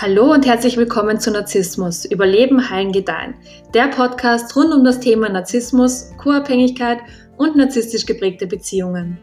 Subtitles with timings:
[0.00, 3.34] Hallo und herzlich willkommen zu Narzissmus, Überleben, Heilen, Gedeihen.
[3.74, 6.98] Der Podcast rund um das Thema Narzissmus, Co-Abhängigkeit
[7.36, 9.18] und narzisstisch geprägte Beziehungen.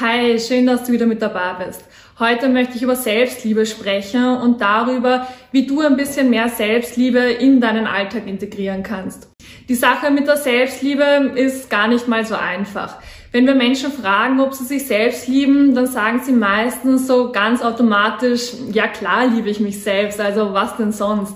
[0.00, 1.84] Hi, schön, dass du wieder mit dabei bist.
[2.18, 7.60] Heute möchte ich über Selbstliebe sprechen und darüber, wie du ein bisschen mehr Selbstliebe in
[7.60, 9.28] deinen Alltag integrieren kannst.
[9.68, 12.96] Die Sache mit der Selbstliebe ist gar nicht mal so einfach.
[13.34, 17.62] Wenn wir Menschen fragen, ob sie sich selbst lieben, dann sagen sie meistens so ganz
[17.62, 21.34] automatisch, ja klar liebe ich mich selbst, also was denn sonst?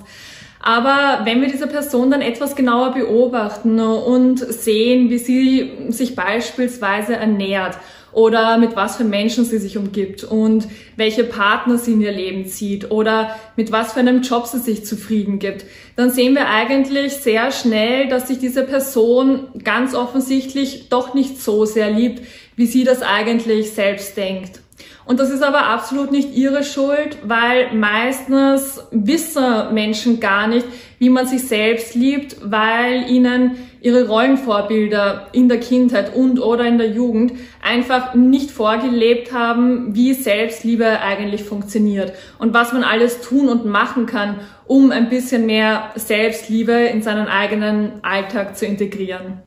[0.60, 7.16] Aber wenn wir diese Person dann etwas genauer beobachten und sehen, wie sie sich beispielsweise
[7.16, 7.76] ernährt
[8.12, 12.46] oder mit was für Menschen sie sich umgibt und welche Partner sie in ihr Leben
[12.46, 15.64] zieht oder mit was für einem Job sie sich zufrieden gibt,
[15.96, 21.64] dann sehen wir eigentlich sehr schnell, dass sich diese Person ganz offensichtlich doch nicht so
[21.64, 22.22] sehr liebt,
[22.56, 24.60] wie sie das eigentlich selbst denkt.
[25.08, 30.66] Und das ist aber absolut nicht ihre Schuld, weil meistens wissen Menschen gar nicht,
[30.98, 36.76] wie man sich selbst liebt, weil ihnen ihre Rollenvorbilder in der Kindheit und oder in
[36.76, 43.48] der Jugend einfach nicht vorgelebt haben, wie Selbstliebe eigentlich funktioniert und was man alles tun
[43.48, 49.40] und machen kann, um ein bisschen mehr Selbstliebe in seinen eigenen Alltag zu integrieren.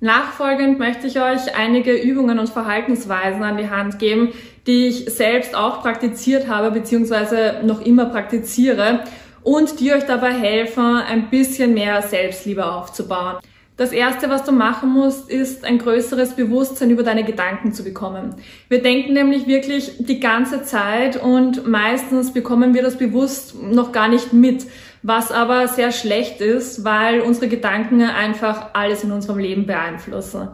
[0.00, 4.32] Nachfolgend möchte ich euch einige Übungen und Verhaltensweisen an die Hand geben,
[4.66, 7.64] die ich selbst auch praktiziert habe bzw.
[7.64, 9.00] noch immer praktiziere
[9.42, 13.38] und die euch dabei helfen, ein bisschen mehr Selbstliebe aufzubauen.
[13.76, 18.34] Das erste, was du machen musst, ist ein größeres Bewusstsein über deine Gedanken zu bekommen.
[18.68, 24.08] Wir denken nämlich wirklich die ganze Zeit und meistens bekommen wir das bewusst noch gar
[24.08, 24.66] nicht mit,
[25.02, 30.48] was aber sehr schlecht ist, weil unsere Gedanken einfach alles in unserem Leben beeinflussen.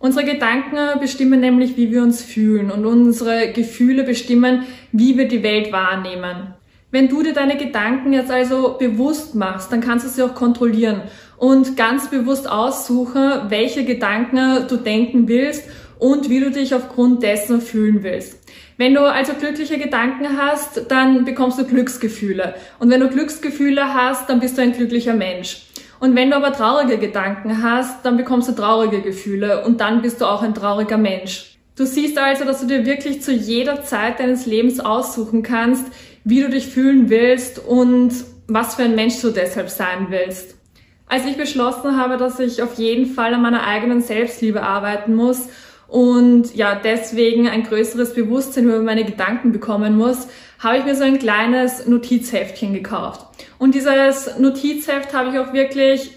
[0.00, 5.42] Unsere Gedanken bestimmen nämlich, wie wir uns fühlen und unsere Gefühle bestimmen, wie wir die
[5.42, 6.54] Welt wahrnehmen.
[6.90, 11.02] Wenn du dir deine Gedanken jetzt also bewusst machst, dann kannst du sie auch kontrollieren
[11.36, 15.64] und ganz bewusst aussuchen, welche Gedanken du denken willst
[15.98, 18.38] und wie du dich aufgrund dessen fühlen willst.
[18.78, 22.54] Wenn du also glückliche Gedanken hast, dann bekommst du Glücksgefühle.
[22.78, 25.62] Und wenn du Glücksgefühle hast, dann bist du ein glücklicher Mensch.
[25.98, 30.20] Und wenn du aber traurige Gedanken hast, dann bekommst du traurige Gefühle und dann bist
[30.20, 31.58] du auch ein trauriger Mensch.
[31.74, 35.84] Du siehst also, dass du dir wirklich zu jeder Zeit deines Lebens aussuchen kannst,
[36.22, 38.12] wie du dich fühlen willst und
[38.46, 40.54] was für ein Mensch du deshalb sein willst.
[41.08, 45.48] Als ich beschlossen habe, dass ich auf jeden Fall an meiner eigenen Selbstliebe arbeiten muss
[45.88, 50.28] und ja, deswegen ein größeres Bewusstsein über meine Gedanken bekommen muss,
[50.58, 53.26] habe ich mir so ein kleines Notizheftchen gekauft.
[53.58, 56.12] Und dieses Notizheft habe ich auch wirklich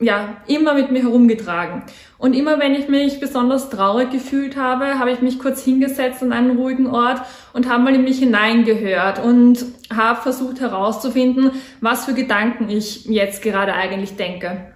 [0.00, 1.84] ja, immer mit mir herumgetragen.
[2.18, 6.32] Und immer wenn ich mich besonders traurig gefühlt habe, habe ich mich kurz hingesetzt an
[6.32, 7.20] einen ruhigen Ort
[7.52, 13.42] und habe mal in mich hineingehört und habe versucht herauszufinden, was für Gedanken ich jetzt
[13.42, 14.71] gerade eigentlich denke.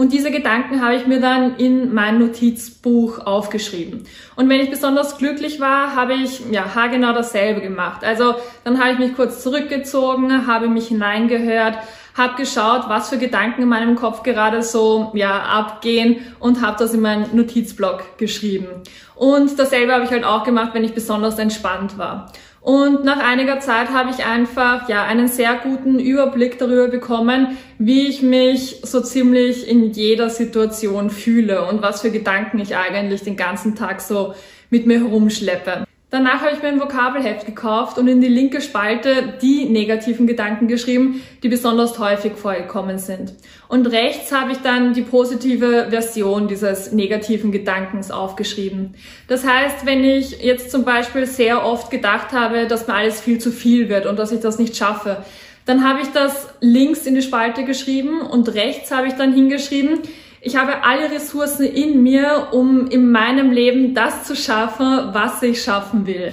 [0.00, 4.04] Und diese Gedanken habe ich mir dann in mein Notizbuch aufgeschrieben.
[4.34, 8.02] Und wenn ich besonders glücklich war, habe ich ja haargenau dasselbe gemacht.
[8.02, 8.34] Also
[8.64, 11.76] dann habe ich mich kurz zurückgezogen, habe mich hineingehört,
[12.16, 16.94] habe geschaut, was für Gedanken in meinem Kopf gerade so ja abgehen und habe das
[16.94, 18.68] in meinen Notizblock geschrieben.
[19.16, 22.32] Und dasselbe habe ich halt auch gemacht, wenn ich besonders entspannt war.
[22.60, 28.06] Und nach einiger Zeit habe ich einfach ja einen sehr guten Überblick darüber bekommen, wie
[28.06, 33.36] ich mich so ziemlich in jeder Situation fühle und was für Gedanken ich eigentlich den
[33.36, 34.34] ganzen Tag so
[34.68, 35.84] mit mir herumschleppe.
[36.10, 40.66] Danach habe ich mir ein Vokabelheft gekauft und in die linke Spalte die negativen Gedanken
[40.66, 43.32] geschrieben, die besonders häufig vorgekommen sind.
[43.68, 48.94] Und rechts habe ich dann die positive Version dieses negativen Gedankens aufgeschrieben.
[49.28, 53.38] Das heißt, wenn ich jetzt zum Beispiel sehr oft gedacht habe, dass mir alles viel
[53.38, 55.24] zu viel wird und dass ich das nicht schaffe,
[55.64, 60.00] dann habe ich das links in die Spalte geschrieben und rechts habe ich dann hingeschrieben,
[60.42, 65.62] ich habe alle Ressourcen in mir, um in meinem Leben das zu schaffen, was ich
[65.62, 66.32] schaffen will.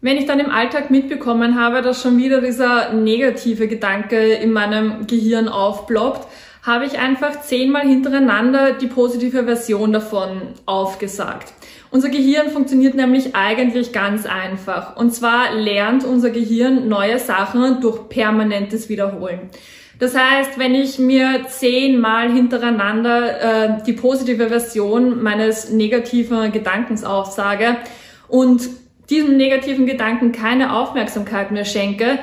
[0.00, 5.06] Wenn ich dann im Alltag mitbekommen habe, dass schon wieder dieser negative Gedanke in meinem
[5.06, 6.28] Gehirn aufploppt,
[6.62, 11.52] habe ich einfach zehnmal hintereinander die positive Version davon aufgesagt.
[11.90, 14.96] Unser Gehirn funktioniert nämlich eigentlich ganz einfach.
[14.96, 19.50] Und zwar lernt unser Gehirn neue Sachen durch permanentes Wiederholen.
[19.98, 27.76] Das heißt, wenn ich mir zehnmal hintereinander äh, die positive Version meines negativen Gedankens aufsage
[28.28, 28.68] und
[29.10, 32.18] diesem negativen Gedanken keine Aufmerksamkeit mehr schenke,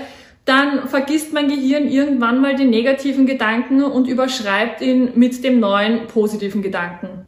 [0.45, 6.07] dann vergisst mein Gehirn irgendwann mal den negativen Gedanken und überschreibt ihn mit dem neuen
[6.07, 7.27] positiven Gedanken.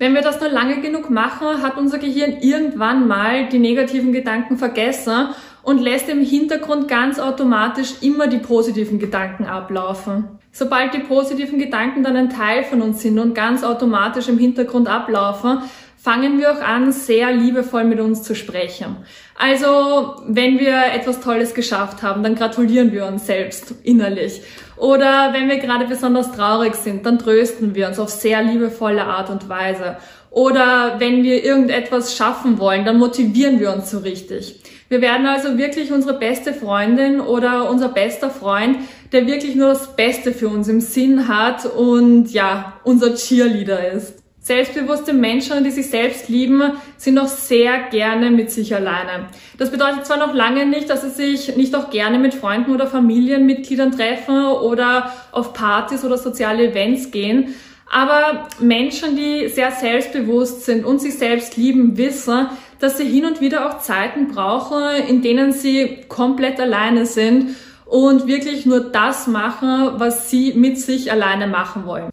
[0.00, 4.56] Wenn wir das nur lange genug machen, hat unser Gehirn irgendwann mal die negativen Gedanken
[4.56, 5.30] vergessen
[5.64, 10.38] und lässt im Hintergrund ganz automatisch immer die positiven Gedanken ablaufen.
[10.52, 14.86] Sobald die positiven Gedanken dann ein Teil von uns sind und ganz automatisch im Hintergrund
[14.88, 15.62] ablaufen,
[16.00, 18.96] fangen wir auch an, sehr liebevoll mit uns zu sprechen.
[19.36, 24.42] Also, wenn wir etwas Tolles geschafft haben, dann gratulieren wir uns selbst innerlich.
[24.76, 29.28] Oder wenn wir gerade besonders traurig sind, dann trösten wir uns auf sehr liebevolle Art
[29.28, 29.96] und Weise.
[30.30, 34.60] Oder wenn wir irgendetwas schaffen wollen, dann motivieren wir uns so richtig.
[34.88, 38.78] Wir werden also wirklich unsere beste Freundin oder unser bester Freund,
[39.12, 44.22] der wirklich nur das Beste für uns im Sinn hat und ja, unser Cheerleader ist.
[44.48, 46.62] Selbstbewusste Menschen, die sich selbst lieben,
[46.96, 49.26] sind auch sehr gerne mit sich alleine.
[49.58, 52.86] Das bedeutet zwar noch lange nicht, dass sie sich nicht auch gerne mit Freunden oder
[52.86, 57.56] Familienmitgliedern treffen oder auf Partys oder soziale Events gehen,
[57.92, 62.46] aber Menschen, die sehr selbstbewusst sind und sich selbst lieben, wissen,
[62.80, 67.54] dass sie hin und wieder auch Zeiten brauchen, in denen sie komplett alleine sind
[67.84, 72.08] und wirklich nur das machen, was sie mit sich alleine machen wollen.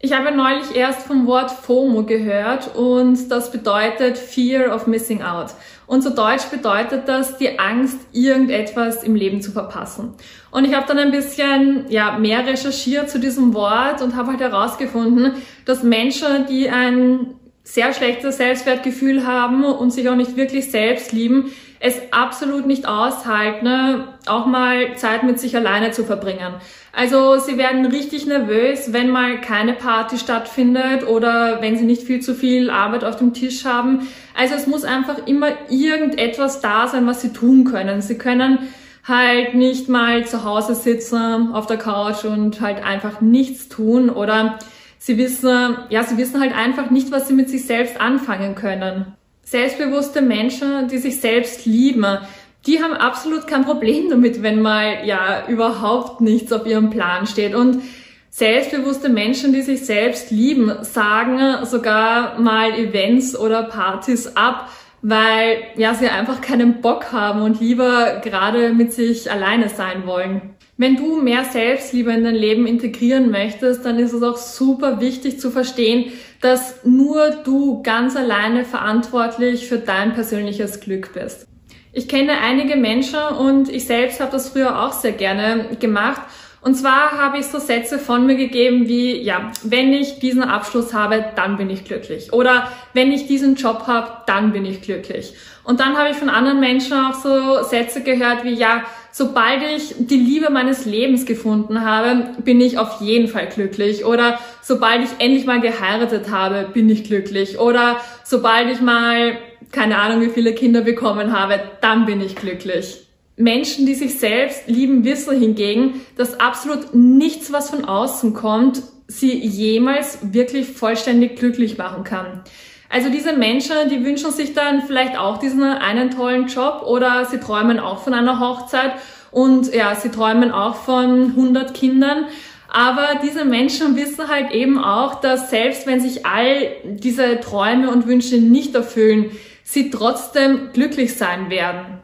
[0.00, 5.54] Ich habe neulich erst vom Wort FOMO gehört und das bedeutet Fear of Missing Out.
[5.88, 10.14] Und zu Deutsch bedeutet das die Angst, irgendetwas im Leben zu verpassen.
[10.52, 14.40] Und ich habe dann ein bisschen ja, mehr recherchiert zu diesem Wort und habe halt
[14.40, 15.32] herausgefunden,
[15.64, 17.34] dass Menschen, die ein
[17.68, 24.04] sehr schlechtes Selbstwertgefühl haben und sich auch nicht wirklich selbst lieben, es absolut nicht aushalten,
[24.26, 26.54] auch mal Zeit mit sich alleine zu verbringen.
[26.92, 32.20] Also sie werden richtig nervös, wenn mal keine Party stattfindet oder wenn sie nicht viel
[32.20, 34.08] zu viel Arbeit auf dem Tisch haben.
[34.34, 38.00] Also es muss einfach immer irgendetwas da sein, was sie tun können.
[38.00, 38.58] Sie können
[39.06, 44.58] halt nicht mal zu Hause sitzen auf der Couch und halt einfach nichts tun oder
[44.98, 49.14] sie wissen, ja, sie wissen halt einfach nicht, was sie mit sich selbst anfangen können.
[49.42, 52.18] Selbstbewusste Menschen, die sich selbst lieben,
[52.66, 57.54] die haben absolut kein Problem damit, wenn mal ja überhaupt nichts auf ihrem Plan steht.
[57.54, 57.82] Und
[58.30, 64.68] selbstbewusste Menschen, die sich selbst lieben, sagen sogar mal Events oder Partys ab,
[65.02, 70.54] weil ja sie einfach keinen Bock haben und lieber gerade mit sich alleine sein wollen.
[70.76, 75.40] Wenn du mehr Selbstliebe in dein Leben integrieren möchtest, dann ist es auch super wichtig
[75.40, 81.48] zu verstehen, dass nur du ganz alleine verantwortlich für dein persönliches Glück bist.
[81.92, 86.20] Ich kenne einige Menschen und ich selbst habe das früher auch sehr gerne gemacht.
[86.60, 90.92] Und zwar habe ich so Sätze von mir gegeben wie, ja, wenn ich diesen Abschluss
[90.92, 92.32] habe, dann bin ich glücklich.
[92.32, 95.34] Oder wenn ich diesen Job habe, dann bin ich glücklich.
[95.64, 98.82] Und dann habe ich von anderen Menschen auch so Sätze gehört wie, ja,
[99.12, 104.04] sobald ich die Liebe meines Lebens gefunden habe, bin ich auf jeden Fall glücklich.
[104.04, 107.58] Oder sobald ich endlich mal geheiratet habe, bin ich glücklich.
[107.58, 109.38] Oder sobald ich mal
[109.70, 113.07] keine Ahnung, wie viele Kinder bekommen habe, dann bin ich glücklich.
[113.38, 119.32] Menschen, die sich selbst lieben, wissen hingegen, dass absolut nichts, was von außen kommt, sie
[119.32, 122.42] jemals wirklich vollständig glücklich machen kann.
[122.90, 127.38] Also diese Menschen, die wünschen sich dann vielleicht auch diesen einen tollen Job oder sie
[127.38, 128.92] träumen auch von einer Hochzeit
[129.30, 132.26] und ja, sie träumen auch von 100 Kindern.
[132.70, 138.06] Aber diese Menschen wissen halt eben auch, dass selbst wenn sich all diese Träume und
[138.06, 139.30] Wünsche nicht erfüllen,
[139.64, 141.97] sie trotzdem glücklich sein werden.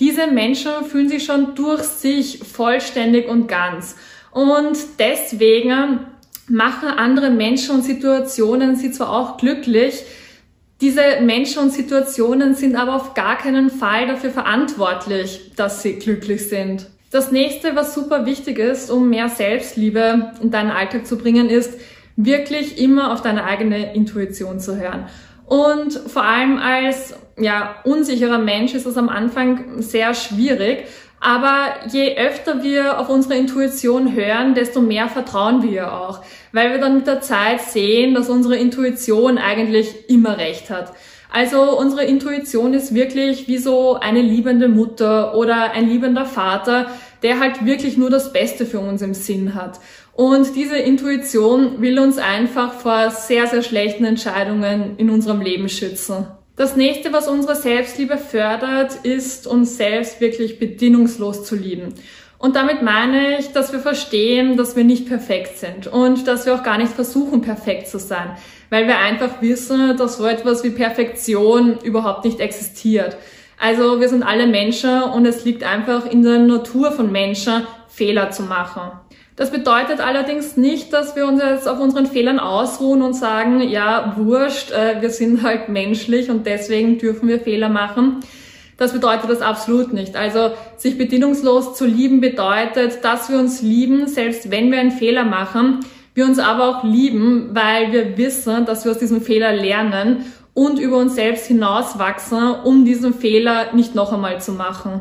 [0.00, 3.96] Diese Menschen fühlen sich schon durch sich vollständig und ganz.
[4.32, 6.00] Und deswegen
[6.48, 10.02] machen andere Menschen und Situationen sie zwar auch glücklich,
[10.80, 16.48] diese Menschen und Situationen sind aber auf gar keinen Fall dafür verantwortlich, dass sie glücklich
[16.48, 16.86] sind.
[17.10, 21.78] Das nächste, was super wichtig ist, um mehr Selbstliebe in deinen Alltag zu bringen, ist,
[22.16, 25.06] wirklich immer auf deine eigene Intuition zu hören.
[25.50, 30.84] Und vor allem als ja, unsicherer Mensch ist es am Anfang sehr schwierig.
[31.18, 36.22] Aber je öfter wir auf unsere Intuition hören, desto mehr vertrauen wir auch.
[36.52, 40.92] Weil wir dann mit der Zeit sehen, dass unsere Intuition eigentlich immer recht hat.
[41.32, 46.86] Also unsere Intuition ist wirklich wie so eine liebende Mutter oder ein liebender Vater,
[47.24, 49.80] der halt wirklich nur das Beste für uns im Sinn hat.
[50.20, 56.26] Und diese Intuition will uns einfach vor sehr, sehr schlechten Entscheidungen in unserem Leben schützen.
[56.56, 61.94] Das nächste, was unsere Selbstliebe fördert, ist uns selbst wirklich bedingungslos zu lieben.
[62.36, 66.54] Und damit meine ich, dass wir verstehen, dass wir nicht perfekt sind und dass wir
[66.54, 68.36] auch gar nicht versuchen, perfekt zu sein,
[68.68, 73.16] weil wir einfach wissen, dass so etwas wie Perfektion überhaupt nicht existiert.
[73.58, 78.30] Also wir sind alle Menschen und es liegt einfach in der Natur von Menschen, Fehler
[78.30, 78.82] zu machen.
[79.40, 84.12] Das bedeutet allerdings nicht, dass wir uns jetzt auf unseren Fehlern ausruhen und sagen, ja,
[84.18, 88.20] wurscht, äh, wir sind halt menschlich und deswegen dürfen wir Fehler machen.
[88.76, 90.14] Das bedeutet das absolut nicht.
[90.14, 95.24] Also sich bedingungslos zu lieben bedeutet, dass wir uns lieben, selbst wenn wir einen Fehler
[95.24, 95.80] machen,
[96.12, 100.78] wir uns aber auch lieben, weil wir wissen, dass wir aus diesem Fehler lernen und
[100.78, 105.00] über uns selbst hinauswachsen, um diesen Fehler nicht noch einmal zu machen.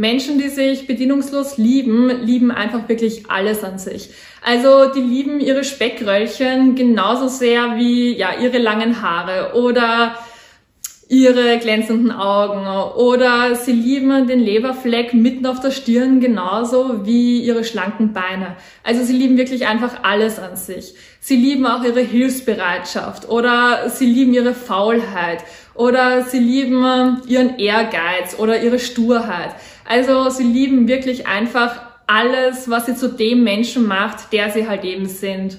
[0.00, 4.08] Menschen, die sich bedienungslos lieben, lieben einfach wirklich alles an sich.
[4.42, 10.14] Also die lieben ihre Speckröllchen genauso sehr wie ja ihre langen Haare oder
[11.10, 12.66] ihre glänzenden Augen
[12.96, 18.56] oder sie lieben den Leberfleck mitten auf der Stirn genauso wie ihre schlanken Beine.
[18.84, 20.94] Also sie lieben wirklich einfach alles an sich.
[21.18, 28.36] Sie lieben auch ihre Hilfsbereitschaft oder sie lieben ihre Faulheit oder sie lieben ihren Ehrgeiz
[28.38, 29.50] oder ihre Sturheit.
[29.90, 34.84] Also sie lieben wirklich einfach alles, was sie zu dem Menschen macht, der sie halt
[34.84, 35.58] eben sind.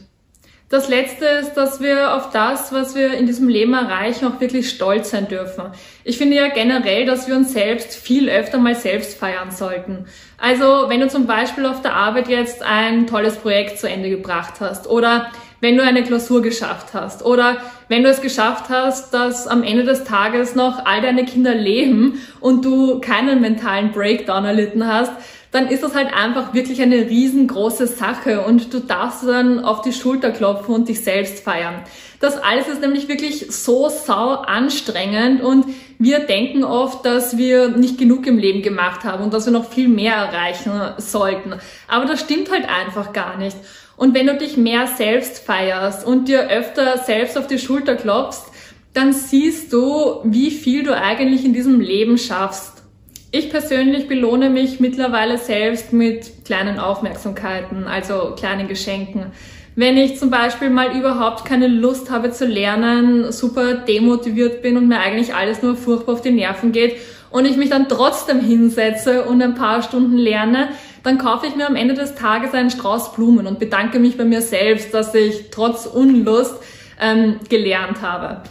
[0.69, 4.69] Das Letzte ist, dass wir auf das, was wir in diesem Leben erreichen, auch wirklich
[4.69, 5.63] stolz sein dürfen.
[6.05, 10.05] Ich finde ja generell, dass wir uns selbst viel öfter mal selbst feiern sollten.
[10.37, 14.61] Also wenn du zum Beispiel auf der Arbeit jetzt ein tolles Projekt zu Ende gebracht
[14.61, 15.29] hast oder
[15.61, 19.83] wenn du eine Klausur geschafft hast oder wenn du es geschafft hast, dass am Ende
[19.83, 25.11] des Tages noch all deine Kinder leben und du keinen mentalen Breakdown erlitten hast,
[25.51, 29.91] dann ist das halt einfach wirklich eine riesengroße Sache und du darfst dann auf die
[29.91, 31.75] Schulter klopfen und dich selbst feiern.
[32.21, 35.65] Das alles ist nämlich wirklich so sau anstrengend und
[35.99, 39.69] wir denken oft, dass wir nicht genug im Leben gemacht haben und dass wir noch
[39.69, 41.55] viel mehr erreichen sollten.
[41.87, 43.57] Aber das stimmt halt einfach gar nicht.
[44.01, 48.47] Und wenn du dich mehr selbst feierst und dir öfter selbst auf die Schulter klopfst,
[48.95, 52.81] dann siehst du, wie viel du eigentlich in diesem Leben schaffst.
[53.29, 59.27] Ich persönlich belohne mich mittlerweile selbst mit kleinen Aufmerksamkeiten, also kleinen Geschenken.
[59.75, 64.87] Wenn ich zum Beispiel mal überhaupt keine Lust habe zu lernen, super demotiviert bin und
[64.87, 66.95] mir eigentlich alles nur furchtbar auf die Nerven geht
[67.29, 70.69] und ich mich dann trotzdem hinsetze und ein paar Stunden lerne,
[71.03, 74.25] dann kaufe ich mir am Ende des Tages einen Strauß Blumen und bedanke mich bei
[74.25, 76.55] mir selbst, dass ich trotz Unlust
[76.99, 78.41] ähm, gelernt habe.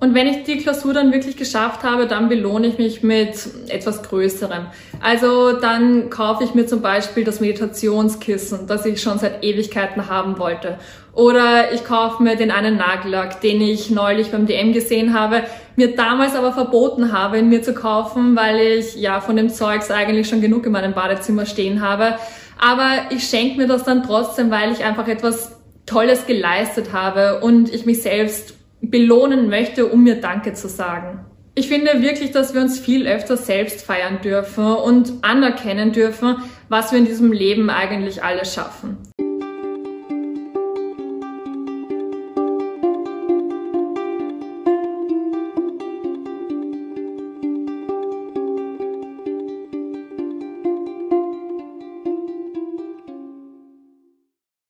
[0.00, 3.34] Und wenn ich die Klausur dann wirklich geschafft habe, dann belohne ich mich mit
[3.66, 4.66] etwas Größerem.
[5.00, 10.38] Also dann kaufe ich mir zum Beispiel das Meditationskissen, das ich schon seit Ewigkeiten haben
[10.38, 10.78] wollte.
[11.18, 15.42] Oder ich kaufe mir den einen Nagellack, den ich neulich beim DM gesehen habe,
[15.74, 19.90] mir damals aber verboten habe, ihn mir zu kaufen, weil ich ja von dem Zeugs
[19.90, 22.14] eigentlich schon genug in meinem Badezimmer stehen habe.
[22.56, 25.56] Aber ich schenke mir das dann trotzdem, weil ich einfach etwas
[25.86, 31.26] Tolles geleistet habe und ich mich selbst belohnen möchte, um mir Danke zu sagen.
[31.56, 36.36] Ich finde wirklich, dass wir uns viel öfter selbst feiern dürfen und anerkennen dürfen,
[36.68, 39.07] was wir in diesem Leben eigentlich alles schaffen.